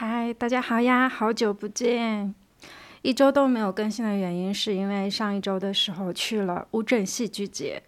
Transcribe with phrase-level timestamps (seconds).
[0.00, 2.32] 嗨，大家好呀，好久不见！
[3.02, 7.82] 一周都没有更新的原因，是因为上一周的时候去了乌镇戏剧节。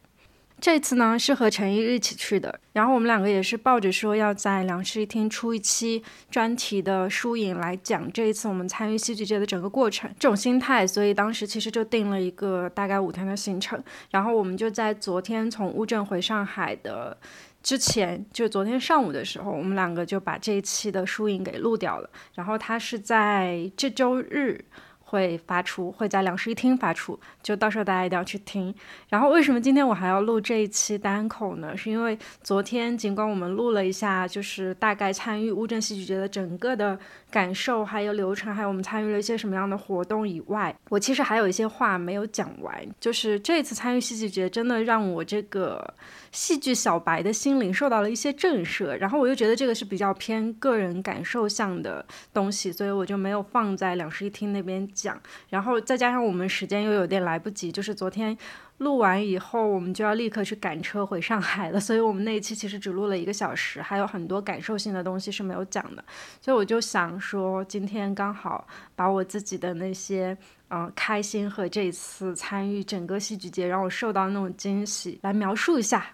[0.60, 13.80] 这次呢是和陈毅一起去的，然后我们两个也是抱着说要在两室一厅出一期专题的书影来讲这一次我们参与戏剧节的整个过程这种心态，所以当时其实就定了一个大概五天的行程，
[14.10, 17.16] 然后我们就在昨天从乌镇回上海的
[17.62, 24.64] 之前，就昨天上午的时候，我们两个就把这一期的书影给录掉了，然后它是在这周日。
[25.10, 28.72] 会发出，会在两室一厅发出，就到时候大家一定要去听。
[29.08, 31.76] 然后为什么今天我还要录这一期单口呢？
[31.76, 36.96] 是因为昨天尽管我们录了一下，就是大概参与乌镇戏剧节的整个的
[37.28, 42.80] 感受，还有流程，还有我们参与了一些什么样的活动以外，我其实还有一些话没有讲完。
[43.00, 45.92] 就是这次参与戏剧节，真的让我这个
[46.32, 48.92] 戏剧小白的心灵受到了一些震慑。
[48.98, 54.80] 然后我又觉得这个是比较偏个人感受向的东西，所以我就没有放在两室一厅那边。
[54.92, 58.36] 讲，然后再加上我们时间又有点来不及，就是昨天
[58.78, 66.04] 录完以后，我们就要立刻去赶车回上海了，所以我们那一期其实只录了一个小时，还有很多感受性的东西是没有讲的，
[66.40, 70.36] 所以我就想说，今天刚好把我自己的那些
[70.70, 76.06] 嗯开心和这次参与整个戏剧节让我受到那种惊喜来描述一下。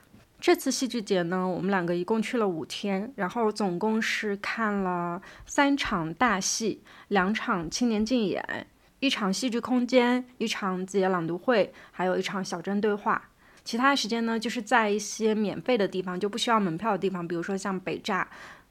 [0.47, 8.69] 这次戏剧节呢，我们两个一共去了五天，然后总共是看了三场大戏，两场青年竞演。
[9.01, 13.21] 一场戏剧空间，一场自己的朗读会，还有一场小镇对话。
[13.65, 18.25] 其他时间呢，就是在一些免费的地方，就不需要门票的地方，比如说像北栅。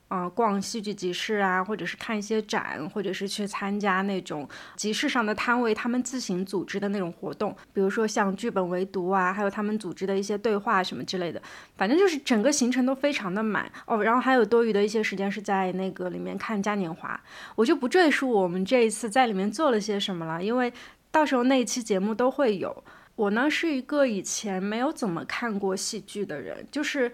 [0.07, 11.41] 啊，逛戏剧集市啊，或者是看一些展，或者是去参加那种集市上的摊位，他们自行组织的那种活动，比如说像剧本围读啊，还有他们组织的一些对话什么之类的，
[11.75, 14.03] 反正就是整个行程都非常的满哦。
[14.03, 17.19] 然后还有多余的一些时间是在那个里面看嘉年华，
[17.55, 20.71] 我就不赘述我们这一次在里面做了些什么了，因为
[21.09, 22.83] 到时候那一期节目都会有。
[23.15, 27.11] 我呢是一个以前没有怎么看过戏剧的人，就是。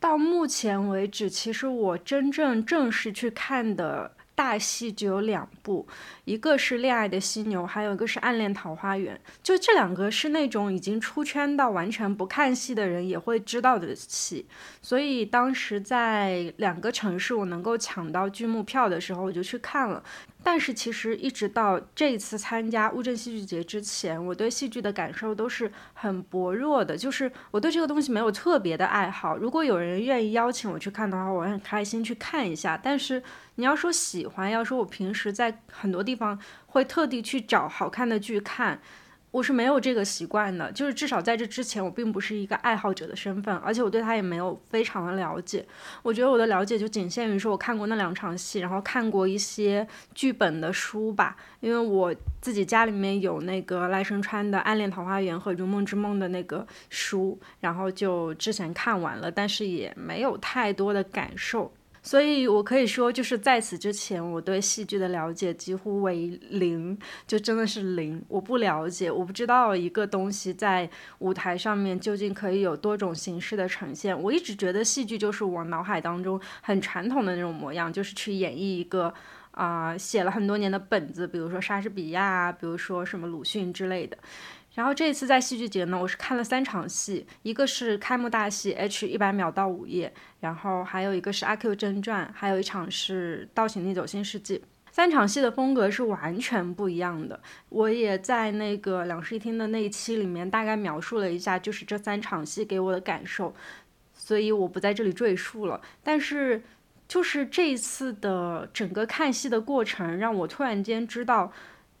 [0.00, 5.86] 到目前为止，其实我真正正式去看的大戏就有两部，
[6.24, 9.16] 一个是《恋爱的犀牛》，还有一个是《暗恋桃花源》。
[9.42, 14.46] 就这两个是那种已经出圈到完全不看戏的人也会知道的戏，
[14.80, 20.00] 所以当时在两个城市我能够抢到剧目票的时候，我就去看了。
[20.42, 29.36] 但是其实一直到这次参加乌镇戏剧节之前，我对戏剧的感受都是很薄弱的，就是我对这个东西没有特别的爱好。
[29.36, 32.80] 如果有人愿意邀请我去看的话，我很开心去看一下。
[32.82, 33.22] 但是
[33.56, 38.80] 你要说喜欢，要说我平时在很多地方会特地去找好看的剧看。
[39.30, 45.64] 我是没有这个习惯的，就是至少在这之前，我并不是一个爱好者的身份，而且我对他也没有非常的了解。
[46.02, 51.36] 我觉得我的了解就仅限于说我看过那两场戏，然后看过一些剧本的书吧。
[51.60, 61.72] 因为我自己家里面有那个赖声川的《暗恋桃花源》和《如梦之梦》的那个书，然后就之前看完了，但是也没有太多的感受。
[62.02, 68.22] 所以，我可以说，就是在此之前，我对戏剧的了解几乎为零，就真的是零。
[68.28, 70.88] 我不了解，我不知道一个东西在
[71.18, 74.18] 舞台上面究竟可以有多种形式的呈现。
[74.20, 79.12] 我一直觉得戏剧就是我脑海当中很传统的那种模样，就是去演绎一个
[79.50, 84.16] 啊写了很多年的本子，比如说莎士比亚，比如说什么鲁迅之类的。
[84.78, 94.58] 然后这一次在戏剧节呢，我是看了三场戏，一个是开幕大戏 H 一百秒到午夜，然后还有一个是阿 Q 正传，还有一场是《倒行逆走新世纪》。
[94.92, 97.40] 三场戏的风格是完全不一样的。
[97.70, 103.52] 我也在那个两室一厅的那一期里面大概描述了一下，就是这三场戏给我的感受，
[104.14, 105.80] 所以我不在这里赘述了。
[106.04, 106.62] 但是
[107.08, 111.52] 就是这一次的整个看戏的过程，让我突然间知道，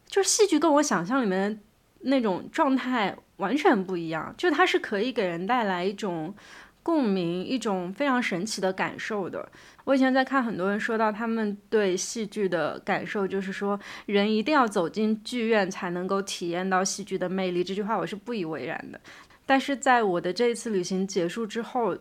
[0.06, 1.60] 就是戏剧跟我想象里面。
[2.00, 6.34] 那种状态完全不一样，就它是可以给人带来一种
[6.82, 9.48] 共鸣，一种非常神奇的感受的。
[9.84, 17.64] 我以前在看很多人说到他们对戏剧的感受，就是说人一定要走进剧院才能够体验到戏剧的魅力。
[17.64, 19.00] 这句话我是不以为然的。
[19.44, 21.96] 但是在我的这一次旅行结束之后。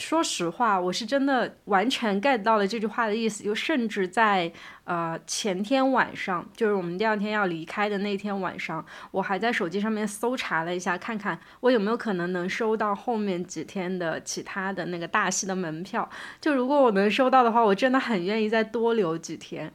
[0.00, 4.50] 说实话，我是真的完全 get 到了这句话的意思，就甚至在
[4.84, 16.08] 呃前天晚上，就是我们第二天要离开的那天晚上，我还在手机上面搜查了一下，看看我有没有可能能收到后面几天的其他的那个大戏的门票。
[16.40, 19.70] 就如果我能收到的话，我真的很愿意再多留几天。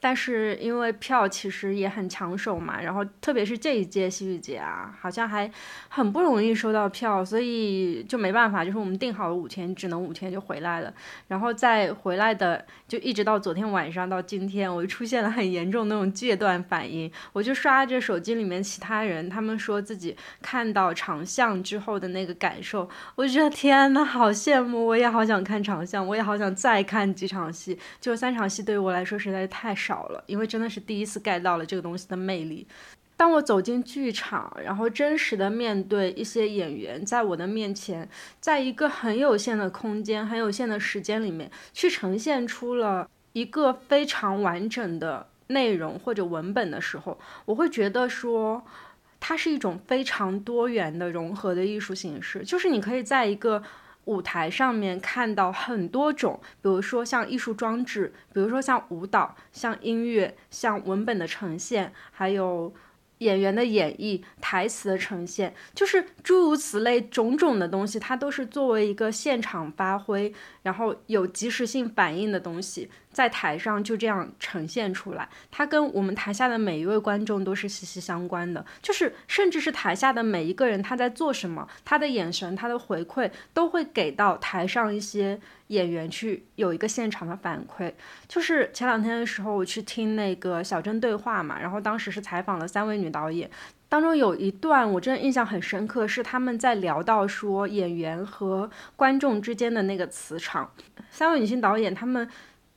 [0.00, 5.50] 但是因为票其实也很抢手嘛，然后特别是这一届戏剧节啊，好像还
[5.88, 10.94] 很不容易收到票，所以就没办法，就是我们定好了五天，只能五天就回来了。
[11.26, 17.10] 然后再回来的，就一直到昨天晚上到今天，我就出现了很严重那种戒断反应。
[17.32, 24.86] 我就刷着手机里面其他人，他们说自己看到长相之后的那个感受，我觉得天呐，好羡慕！
[24.86, 27.76] 我也好想看长相，我也好想再看几场戏。
[28.00, 29.87] 就三场戏对于我来说实在是太少。
[29.88, 32.66] 少了，因为真的是第一次 get 到了这个东西的魅力。
[33.16, 38.08] 当我走进剧场，然后真实的面对一些演员，在我的面前，
[38.38, 48.62] 在一个很有限的空间、很有限的时间里面，去呈现出了一个非常完整的内容或者文本的时候，我会觉得说，
[49.18, 53.62] 它是一种非常多元的融合的艺术形式，就是你可以在一个。
[54.08, 62.74] 舞台上面看到很多种，比如说像艺术装置，比如说像舞蹈、像音乐、像文本的呈现，还有。
[63.18, 70.32] 演员的演绎、台词的呈现，就是诸如此类种种的东西，它都是作为一个现场发挥，
[70.62, 75.28] 然后有及时性反应的东西，在台上就这样呈现出来。
[75.50, 85.40] 它跟我们台下的每一位观众都是息息相关的，就是甚至是台下的每一个人他在做什么，他的眼神、他的回馈都会给到台上一些。
[85.68, 87.92] 演员去有一个现场的反馈，
[88.26, 93.50] 就是前两天的时候，我去听那个小镇对话嘛，然后当时是采访了三位女导演，
[93.86, 100.72] 当中有一段我真的印象很深刻，是他们在聊到说演员和观众之间的那个磁场，
[101.10, 102.26] 三位女性导演他们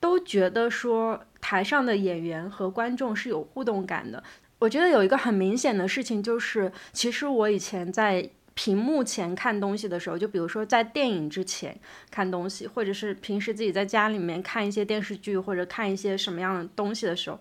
[0.02, 4.22] 都觉得说台上的演员和观众是有互动感的。
[4.60, 8.30] 我觉得有一个很明显的事情就是，其实我以前在。
[8.54, 11.76] 屏幕前看东西的时候，就比如说在电影之前
[12.12, 17.40] 看东西，或者是平时自己在家里面看一些电视剧或者看一些什么样的东西的时候，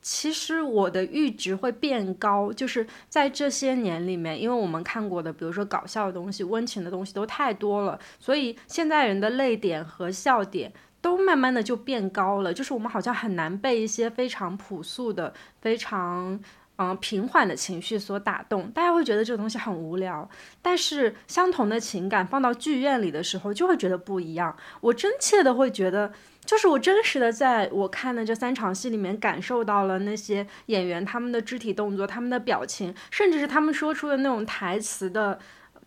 [0.00, 2.52] 其实我的阈值会变高。
[2.52, 12.54] 就是在这些年里面，因为我们看过的，比如说搞笑的东西、温情的东西都太多了，所以现在人的泪点和笑点都慢慢的就变高了。
[12.54, 16.40] 就是我们好像很难被一些非常朴素的、非常。
[16.76, 20.28] 嗯，平缓的情绪所打动，大家会觉得这个东西很无聊。
[20.62, 24.56] 但是相同的情感放到剧院里的时候，就会觉得不一样。
[24.80, 26.10] 我真切的会觉得，
[26.46, 35.38] 就是我真实的在我看的这三场戏里面，感受到了那些演员他们的肢体动作、他们的表情，甚至是他们说出的那种台词的。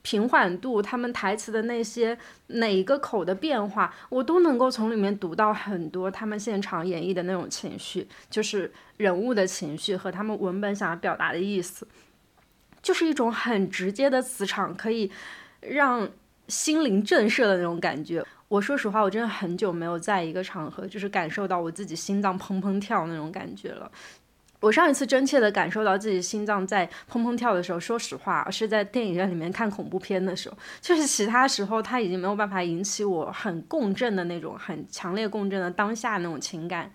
[0.06, 2.16] 平缓度，他们台词的那些
[2.48, 11.88] 哪一个口的变化，我都能够从里面读到很多他们现场演绎的那种情绪，就是人物的情绪和他们文本想要表达的意思，
[12.84, 15.12] 就是一种很直接的磁场，可以
[15.60, 16.08] 让
[16.48, 18.24] 心灵震慑的那种感觉。
[18.48, 23.92] 我说实话，我真的很久没有在一个场合就是感受到我自己心脏砰砰跳那种感觉了。
[24.66, 36.92] 我上一次真切的感受到自己心脏在砰砰跳的时候，说实话是在电影院里面看恐怖片的时候，就是其他时候他已经没有办法引起我很共振的那种很强烈共振的当下那种情感。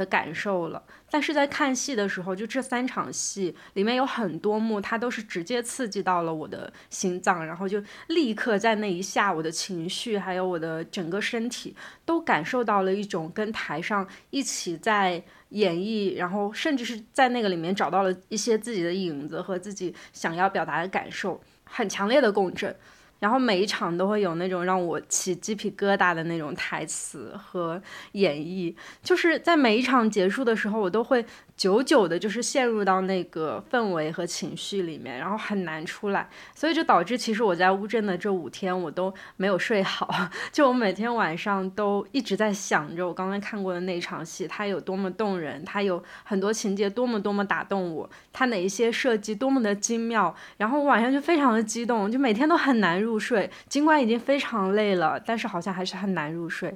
[0.00, 11.76] 的感受了，但是在看戏的时候，就这三场戏里面有很多幕，它都是直接刺激到了我的心脏，然后就立刻在那一下，我的情绪还有我的整个身体
[12.06, 22.74] 都感受到了一种跟台上一起在演绎，然后甚至是在那个里面找到了一些自己的影子和自己想要表达的感受，很强烈的共振。
[23.20, 27.80] 然后每一场都会有那种让我起鸡皮疙瘩的那种台词和
[28.12, 31.24] 演绎，就是在每一场结束的时候，我都会。
[31.60, 40.08] 久久的，就是陷入到那个氛围和情绪里面，然后很难出来，所以就导致其实我在乌镇的这五天我都没有睡好，
[40.50, 56.74] 就我每天晚上都一直在想着我刚刚看过的那场戏，它有多么动人，它有很多情节多么多么打动我，它哪一些设计多么的精妙，然后我晚上就非常的激动，就每天都很难入睡，尽管已经非常累了，但是好像还是很难入睡，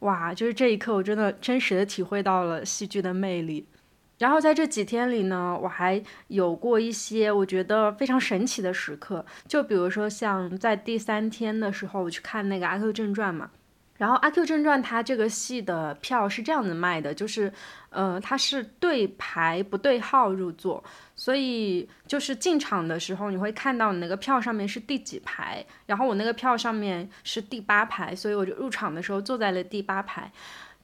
[0.00, 3.66] 哇，就是这一刻我真的真实的体会到了戏剧的魅力。
[4.18, 13.50] 然后在这几天里呢，我还有过一些我觉得非常神奇的时刻，就比如说像在第三天的时候，我去看那个《阿 Q 正传》嘛。
[13.98, 17.50] 然后《阿 Q 正传》它这个戏的票是这样子卖的，就是，
[17.88, 30.30] 呃，它是对排不对号入座，所以就是进场的时候你会看到你那个票上面是第几排，然后我那个票上面是第八排，所以我就入场的时候坐在了第八排。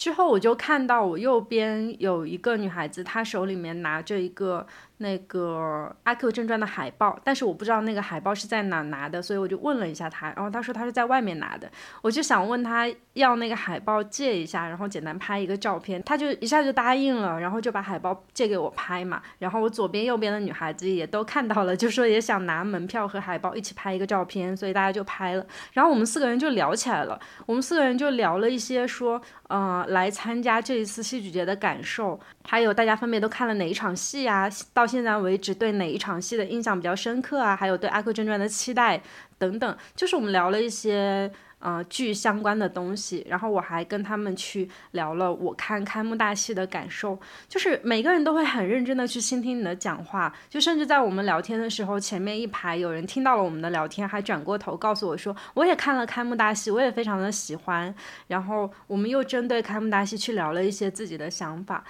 [0.03, 4.67] 之后我就看到我右边有一个女孩子，她手里面拿着一个。
[4.99, 11.69] 那个《阿 Q 正传》的海报，但是我不知道那个海报是在哪拿的，所以我就问了一下她，然后她说她是在外面拿的，
[12.03, 29.21] 我就想问她要那个海报借一下，然后简单拍一个照片，她就一下就答应了，然后就把海报借给我拍嘛，然后我左边右边的女孩子也都看到了，就说也想拿门票和海报一起拍一个照片，所以大家就拍了，然后我们四个人就聊起来了，我们四个人就聊了一些说，
[29.55, 34.87] 嗯，来参加这一次戏剧节的感受，还有大家分别都看了哪一场戏啊，到。
[34.87, 37.57] 现在为止，对哪一场戏的印象比较深刻啊？
[37.57, 39.01] 还有对《阿 Q 正传》的期待
[39.39, 41.31] 等等，就是我们聊了一些
[41.63, 43.25] 呃剧相关的东西。
[43.29, 57.95] 然后我还跟他们去聊了我看开幕大戏的感受，就是每个人都会很认真的去倾听你的讲话，就甚至在我们聊天的时候，前面一排有人听到了我们的聊天，还转过头告诉我说我也看了开幕大戏，我也非常的喜欢。
[58.27, 61.85] 然后我们又针对开幕大戏去聊了一些自己的想法。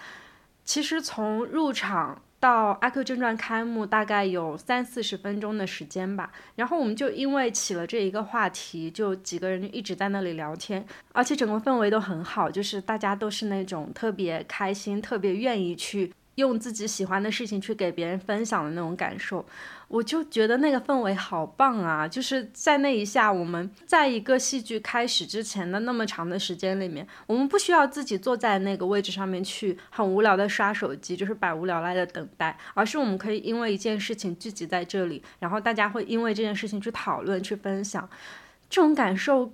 [0.64, 2.22] 其实从入场。
[2.42, 16.12] 到《阿 Q 正传》开幕大概有三四十分钟的时间吧，然后我们就因为起了这一个话题，就几个人就一直在那里聊天，而且整个氛围都很好，就是大家都是那种特别开心、特别愿意去。
[16.36, 19.44] 用自己喜欢的事情去给别人分享的那种感受，
[19.88, 22.08] 我就觉得那个氛围好棒啊！
[22.08, 38.08] 就是在那一下，我们在一个戏剧开始之前的那么长的时间里面，我们不需要自己坐在那个位置上面去很无聊的刷手机，就是百无聊赖的等待，而是我们可以因为一件事情聚集在这里，然后大家会因为这件事情去讨论、去分享，
[38.70, 39.52] 这种感受，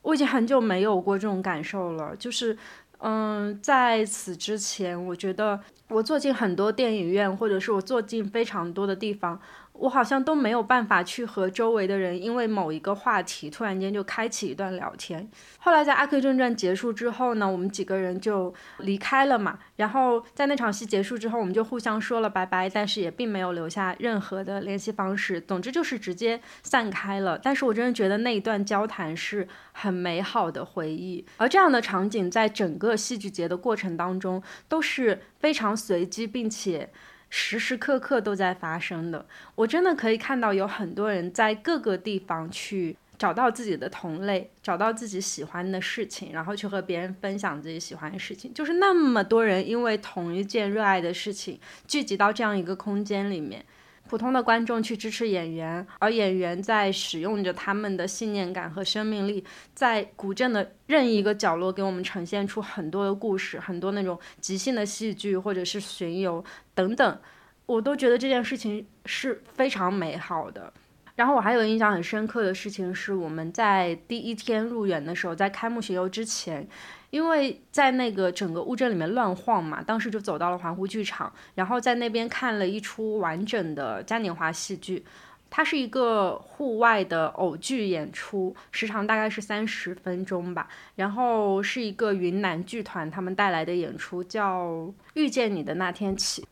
[0.00, 2.56] 我已经很久没有过这种感受了，就是。
[2.98, 9.40] 嗯，在此之前，我觉得我坐进很多电影院，或者是我坐进非常多的地方。
[9.78, 15.28] 我好像都没有办法去和周围的人，因为某一个话题突然间就开启一段聊天。
[15.58, 19.58] 后来在《阿 Q 正传》结束之后呢，我们几个人就离开了嘛。
[19.76, 25.40] 然后在那场戏结束之后，我们就互相说了拜拜，但是也并没有留下任何的联系方式。
[25.40, 27.38] 总之就是直接散开了。
[27.38, 31.24] 但是我真的觉得那一段交谈是很美好的回忆。
[31.36, 36.90] 而这样的场景在整个戏剧节的过程当中都是非常随机，并且。
[37.30, 48.52] 时时刻刻都在发生的，我真的可以看到有很多人在各个地方去找到自己的同类，找到自己喜欢的事情，然后去和别人分享自己喜欢的事情。
[48.54, 53.64] 就是那么多人因为同一件热爱的事情聚集到这样一个空间里面。
[54.08, 66.42] 普通的观众去支持演员，而演员在使用着他们的信念感和生命力，在古镇的任意一个角落给我们呈现出很多的故事，很多那种即兴的戏剧或者是巡游
[66.74, 67.18] 等等，
[67.66, 70.72] 我都觉得这件事情是非常美好的。
[71.14, 76.66] 然后我还有印象很深刻的事情是，我们在第一天入园的时候，在开幕巡游之前。
[77.10, 85.02] 因为在那个整个乌镇里面乱晃嘛，当时就走到了环湖剧场，然后在那边看了一出完整的嘉年华戏剧，
[85.48, 94.66] 它是一个户外的偶剧演出，时长大概是三十分钟吧，然后是一个云南剧团他们带来的演出，叫
[95.14, 96.42] 《遇见你的那天起》，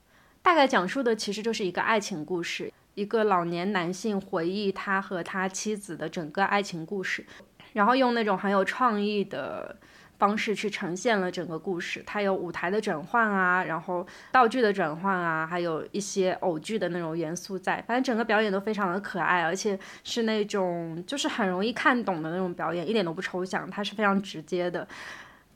[0.41, 7.27] 大概讲述的其实就是一个爱情故事，一个老年男性回忆他和他妻子的整个爱情故事，
[7.75, 9.77] 然后用那种很有创意的。
[10.19, 24.87] 方式去呈现了整个故事，它有舞台的转换啊，然后道具的转换啊，还有一些偶剧的那种元素在，反正整个表演都非常的可爱，而且是那种就是很容易看懂的那种表演，一点都不抽象，它是非常直接的。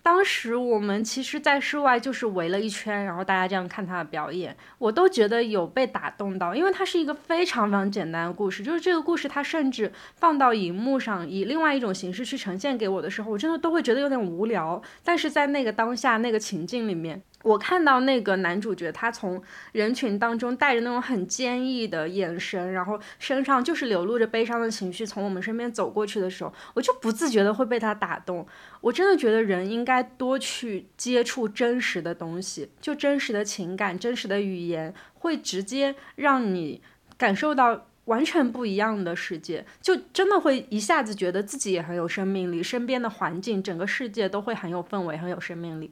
[0.03, 17.23] 当时我们其实，在室外就是围了一圈，然后大家这样看他的表演，我都觉得有被打动到，因为它是一个非常非常简单的故事，就是这个故事它甚至放到荧幕上，以另外一种形式去呈现给我的时候，我真的都会觉得有点无聊，但是在那个当下那个情境里面。
[17.43, 19.43] 我看到那个男主角，他从
[19.73, 28.47] 人群当中带着那种很坚毅的眼神，然后身上就是流露着悲伤的情绪，从我们身边走过去的时候，我就不自觉的会被他打动。
[28.83, 36.83] 我真的觉得人应该多去接触真实的东西，就真实的情感、真实的语言，会直接让你
[37.17, 45.91] 感受到完全不一样的世界，就真的会一下子觉得自己也很有生命力，身边的环境、整个世界都会很有氛围、很有生命力。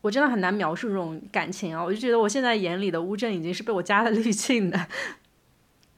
[0.00, 1.84] 我真的很难描述这种感情啊！
[1.84, 4.86] 我就觉得我现在眼里的乌镇已经是被我加了滤镜的，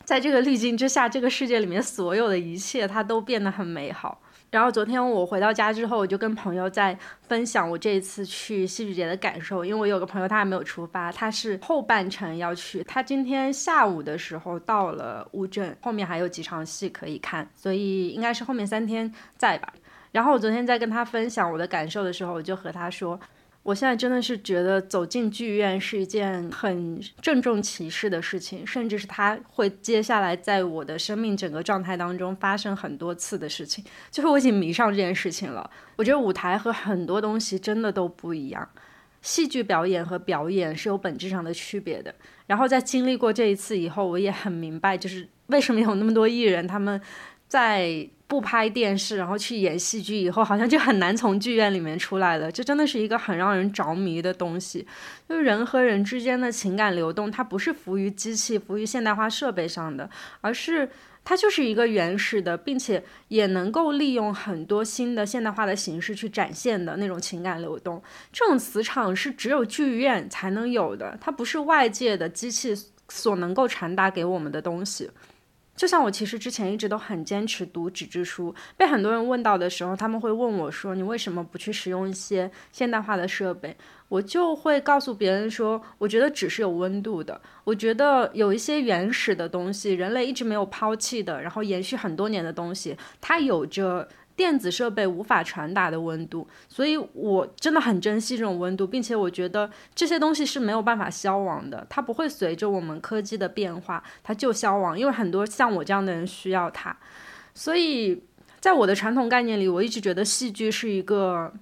[0.04, 4.20] 在这个滤镜之下，这个世界里面所有的一切它都变得很美好。
[4.50, 19.72] 然后昨天我回到家之后，我就跟朋友在分享我这一次去戏剧节的感受，因为我有个朋友他还没有出发，他是后半程要去，他今天下午的时候到了乌镇，后面还有几场戏可以看，所以应该是后面三天在吧。
[20.10, 23.18] 然后我昨天在跟他分享我的感受的时候，我就和他说。
[23.62, 33.84] 我现在真的是觉得走进剧院是一件很郑重其事的事情，甚至是它会接下来在我的生命整个状态当中发生很多次的事情。
[34.10, 35.70] 就是我已经迷上这件事情了。
[35.94, 38.68] 我觉得舞台和很多东西真的都不一样，
[39.20, 42.12] 戏剧表演和表演是有本质上的区别的。
[42.48, 47.00] 然后在经历过这一次以后，我也很明白，就是为什么有那么多艺人他们
[47.52, 48.08] 在。
[48.32, 52.50] 不拍电视，然后去演戏剧，以后好像就很难从剧院里面出来了。
[52.50, 54.86] 这真的是一个很让人着迷的东西。
[55.28, 60.08] 就是人和人之间的情感流动，它不是服于机器、服于现代化设备上的，
[60.40, 60.88] 而是
[61.22, 68.02] 它就是一个原始的，并且也能够利用很多新的现代化的形式去展现的那种情感流动。
[68.32, 72.74] 这种磁场是只有剧院才能有的，它不是外界的机器
[73.10, 75.10] 所能够传达给我们的东西。
[75.74, 83.76] 就像我其实之前一直都很坚持读纸质书，被很多人问到的时候，他们会问我说：“你为什么不去使用一些现代化的设备？”
[84.08, 106.96] 我就会告诉别人说：“我觉得纸是有温度的，我觉得有一些原始的东西，人类一直没有抛弃的，然后延续很多年的东西，它有着。”电子设备无法传达的温度，所以我真的很珍惜这种温度，并且我觉得这些东西是没有办法消亡的，它不会随着我们科技的变化它就消亡，因为很多像我这样的人需要它。
[107.54, 108.22] 所以
[108.60, 111.52] 在我的传统概念里，我一直觉得戏剧是一个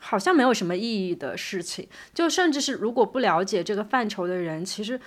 [0.00, 5.00] 好像没有什么意义的事情，就甚至是如果不了解这个范畴的人，其实。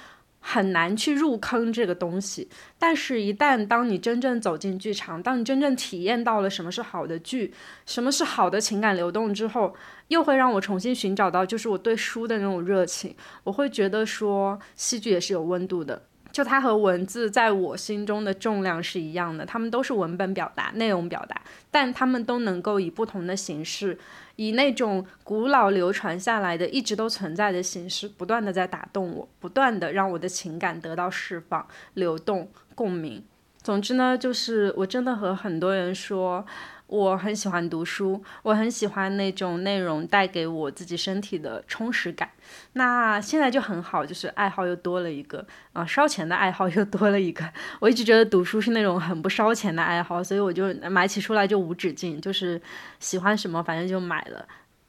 [0.49, 2.47] 很难去入坑这个东西，
[2.79, 7.53] 但是，一旦当你真正走进剧场，当你真正体验到了什么是好的剧，
[7.85, 9.75] 什么是好的情感流动之后，
[10.07, 13.13] 又会让我重新寻找到，就是我对书的那种热情。
[13.43, 16.01] 我会觉得说，戏剧也是有温度的，
[16.37, 21.41] 就它和文字在我心中的重量是一样的，它们都是文本表达、内容表达，
[21.71, 23.97] 但它们都能够以不同的形式。
[24.35, 33.23] 以那种古老流传下来的、一直都存在的形式，不断的在打动我，不断的让我的情感得到释放、流动、共鸣。
[33.67, 36.45] 总之呢，就是我真的和很多人说。
[36.87, 42.29] 我很喜欢读书，我很喜欢那种内容带给我自己身体的充实感。
[42.71, 47.43] 那现在就很好，就是爱好又多了一个啊，烧钱的爱好又多了一个。
[47.81, 52.61] 我一直觉得读书是那种很不烧钱的爱好，所以我就买起书来就无止境，就是
[53.01, 54.47] 喜欢什么反正就买了。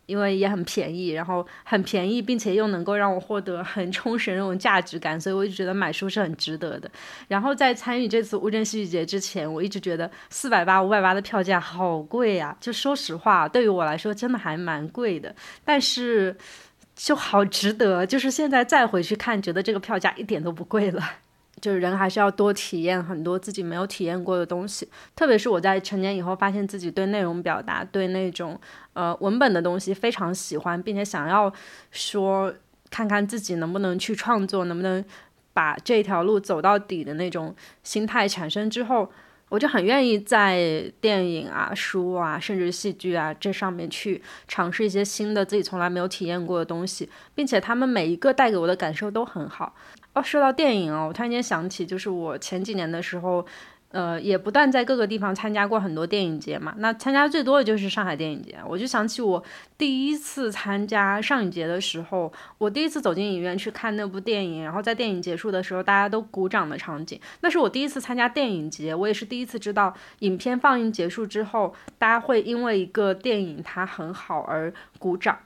[0.09, 6.91] 因为也很便宜，然后很便宜，并且又能够让我获得很充实那种价值感，所以我就觉得买书是很值得的。
[7.29, 12.57] 然后在参与这次乌镇戏剧节之前，我一直觉得四百八、五百八的票价好贵呀。
[12.59, 16.35] 就说实话，对于我来说真的还蛮贵的，但是
[16.97, 18.07] 就好值得。
[18.07, 21.03] 就是现在再回去看，觉得这个票价一点都不贵了。
[21.61, 28.59] 就是人还是要多体验很多自己没有体验过的东西，特别是我在成年以后，发现自己对内容表达、对那种
[28.93, 31.53] 呃文本的东西非常喜欢，并且想要
[31.91, 32.53] 说
[32.91, 35.05] 看看自己能不能去创作，能不能
[35.53, 39.11] 把这条路走到底的那种心态产生之后，
[39.49, 49.75] 我就很愿意在电影啊、书啊，甚至戏剧啊这上面去尝试一些新的自己从来没有体验过的东西，并且他们每一个带给我的感受都很好。
[50.15, 53.47] 哦说到电影哦，我突然间想起，就是我前几年的时候，
[53.91, 56.75] 呃，也不断在各个地方参加过很多电影节嘛。
[56.79, 58.59] 那参加最多的就是上海电影节。
[58.67, 59.43] 我就想起我
[59.79, 68.95] 第一次参加上影节的时候，我第一次走进影院去看那部电影，然后在电影结束的时候大家都鼓掌的场景，那是我第一次参加电影节。
[68.95, 75.39] 我也是第一次知道，影片放映结束之后，大家会因为一个电影它很好而鼓掌。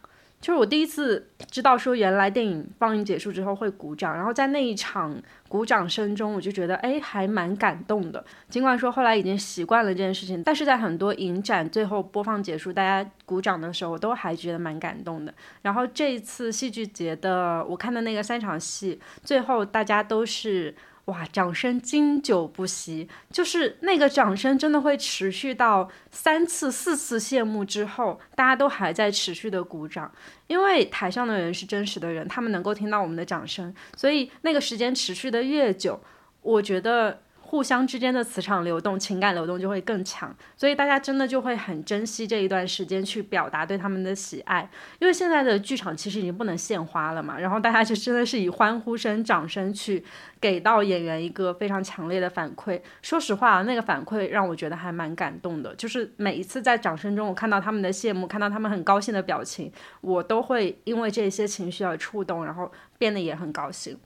[0.43, 5.17] 就是我第一次知道说，原来电影放映结束之后会鼓掌，然后在那一场
[5.49, 8.23] 鼓掌声中，我就觉得哎，还蛮感动的。
[8.49, 15.33] 尽管说后来已经习惯了这件事情，但是在很多影展最后播放结束，大家鼓掌的时候，我都还觉得蛮感动的。
[15.63, 20.75] 然后这一次戏剧节的我看的那个三场戏，最后大家都是。
[21.07, 30.13] 哇，掌声经久不息，就是那个掌声真的会持续到三次、四次谢幕之后，大家都还在持续的鼓掌，
[30.47, 36.01] 因为台上的人是真实的人，他们能够听到我们的掌声，所以那个时间持续的越久，
[36.43, 37.23] 我觉得。
[37.53, 44.67] 互相之间的磁场流动、情感流动就会更强，所以大家真的就会很珍惜这一段时间去表达对他们的喜爱。
[44.99, 50.03] 因为现在的剧场其实已经不能献花了嘛，然后大家就真的是以欢呼声、掌声去
[50.41, 52.81] 给到演员一个非常强烈的反馈。
[53.03, 63.99] 说实话，那个反馈让我觉得还蛮感动的，就是每一次在掌声中，我看到他们的谢幕，看到他们很高兴的表情，我都会因为这些情绪而触动，然后变得也很高兴。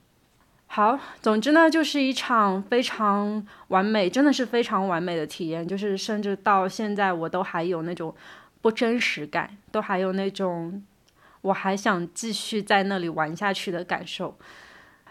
[0.68, 8.14] 好，总之呢，就是一场非常完美，真的是非常完美的体验，就是甚至到现在我都还有那种
[8.60, 10.82] 不真实感，都还有那种
[11.40, 14.36] 我还想继续在那里玩下去的感受。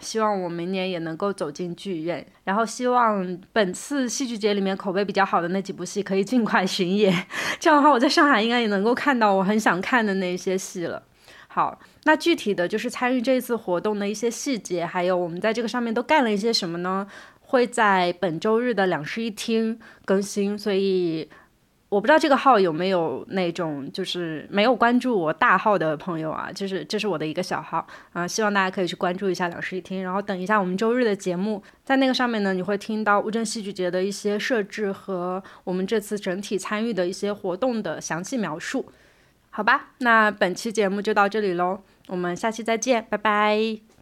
[0.02, 7.26] 希望我明年也能够走进剧院，然后希望本次戏剧节里面口碑比较好的那几部戏可以尽快巡演，
[7.60, 11.02] 这样的话我在上海应该也能够看到我很想看的那些戏了。
[11.56, 17.08] 好，那具体的就是参与这次活动的一些细节，还有我们在这个上面都干了一些什么呢？
[17.40, 21.30] 会在本周日的两室一厅更新，所以
[21.88, 38.86] 我不知道这个号有没有那种就是没有关注我大号的朋友啊，就是这是我的一个小号啊，希望大家可以去关注一下两室一厅，然后等一下我们周日的节目，在那个上面呢，你会听到乌镇戏剧节的一些设置和我们这次整体参与的一些活动的详细描述。
[39.56, 43.95] 好吧，那本期节目就到这里喽，我们下期再见，拜拜。